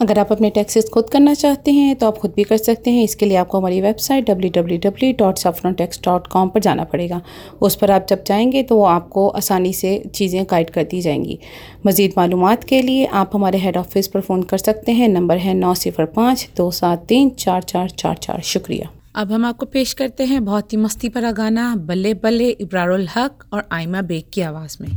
अगर 0.01 0.19
आप 0.19 0.33
अपने 0.33 0.51
टैक्सेस 0.51 0.89
खुद 0.89 1.11
करना 1.11 1.35
चाहते 1.35 1.73
हैं 1.73 1.97
तो 1.97 2.07
आप 2.07 2.19
खुद 2.19 2.33
भी 2.37 2.45
कर 2.45 2.57
सकते 2.57 2.91
हैं। 2.91 3.05
इसके 3.05 3.27
लिए 3.27 3.37
आपको 3.37 3.59
हमारी 3.59 3.81
वेबसाइट 3.81 4.31
www.saffrontax.com 4.31 6.51
पर 6.51 6.61
जाना 6.61 6.85
पड़ेगा। 6.85 7.21
उस 7.61 7.77
पर 7.77 7.91
आप 7.91 8.07
जब 8.11 8.25
जाएँगे 8.25 8.63
तो 8.63 8.77
वो 8.77 8.85
आपको 8.85 9.29
आसानी 9.31 9.73
से 9.73 10.03
चीज़ें 10.15 10.45
गाइड 10.51 10.71
कर 10.71 10.85
दी 10.85 11.01
जाएँगी। 11.01 11.39
मज़ीद 11.87 12.15
मालूम 12.17 12.55
के 12.69 12.83
लिए 12.83 13.07
आप 13.15 13.31
हमारे 13.35 13.59
हेड 13.59 13.77
ऑफ़िस 13.77 14.09
पर 14.09 14.21
फ़ोन 14.21 14.43
कर 14.43 14.59
सकते 14.59 14.93
हैं। 14.93 15.09
नंबर 15.09 15.39
है 15.39 15.55
नौ 15.55 15.75
सिफर 15.75 16.05
पाँच 16.17 16.49
दो 16.57 16.71
सात 16.71 17.07
तीन 17.09 17.31
चार 17.39 17.65
चार 17.65 17.91
चार 17.91 18.17
चार। 18.17 18.41
शुक्रिया। 18.45 19.00
अब 19.15 19.33
हम 19.33 19.45
आपको 19.45 19.67
पेश 19.67 19.93
करते 19.93 20.25
हैं 20.25 20.45
बहुत 20.45 20.73
ही 20.73 20.79
मस्ती 20.79 21.09
भरा 21.09 21.31
गाना, 21.33 21.75
बल्ले 21.77 22.15
बल्ले, 22.15 22.49
इब्रारुल 22.61 23.09
हक 23.17 23.45
और 23.53 23.69
आयमा 23.73 24.03
बेग 24.03 24.25
की 24.33 24.41
आवाज़ 24.41 24.77
में। 24.81 24.91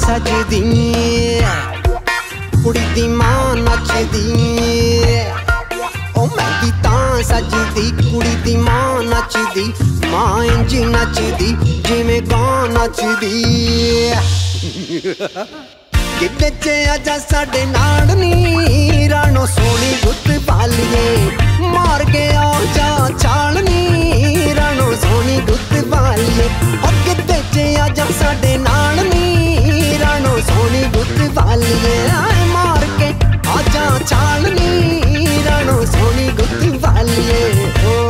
सजदी 0.00 0.60
ਕੁੜੀ 2.70 2.80
ਦੀ 2.94 3.06
ਮਾਂ 3.08 3.54
ਨੱਚਦੀ 3.56 4.32
ਓ 6.16 6.26
ਮੈਂ 6.26 6.50
ਦੀ 6.62 6.70
ਤਾਂ 6.82 7.22
ਸਜਦੀ, 7.22 7.90
ਕੁੜੀ 8.10 8.34
ਦੀ 8.44 8.56
ਮਾਂ 8.56 9.02
ਨੱਚਦੀ, 9.02 9.72
ਮਾਂ 10.10 10.44
ਇੰਜ 10.44 10.74
ਨੱਚਦੀ, 10.76 11.56
ਜਿਵੇਂ 11.88 12.20
ਗਾਂ 12.22 12.68
ਨੱਚਦੀ 12.68 14.12
ਕਿਤੇ 16.20 16.50
ਚ 16.50 16.68
ਆਜਾ 16.92 17.18
ਸਾਡੇ 17.18 17.64
ਨਾਲ 17.66 18.16
ਨੀ, 18.16 19.08
ਰਾਣੋ 19.10 19.46
ਸੋਹਣੀ 19.46 19.94
ਗੁੱਤ 20.04 20.30
ਪਾਲੀਏ 20.46 21.30
ਮਾਰ 21.62 22.04
ਕੇ 22.04 22.26
ਆ 22.36 22.52
ਜਾ 22.76 23.08
ਚਾਲਨੀ 23.18 24.54
ਰਾਣੋ 24.56 24.94
ਸੋਹਣੀ 25.02 25.40
ਗੁੱਤ 25.40 25.74
ਪਾਲੀਏ 25.90 26.48
ਓ 26.84 26.92
ਕਿਤੇ 27.04 27.42
ਚ 27.54 27.78
ਆਜਾ 27.80 28.06
ਸਾਡੇ 28.20 28.56
ਨਾਲ 28.58 29.04
ਨੀ, 29.04 29.98
ਰਾਣੋ 30.00 30.38
ਸੋਹਣੀ 30.48 30.82
ਗੁੱਤ 30.94 31.30
ਪਾਲੀਏ 31.34 31.98
ਆਏ 32.08 32.38
ਮਾਰ 32.44 32.44
ਕੇ 32.44 32.49
चांदनी 34.04 35.42
रानो 35.46 35.84
सोनी 35.94 36.28
गुत्ती 36.40 36.70
वाली 36.84 37.22
है 37.30 37.42
ओ 37.94 38.09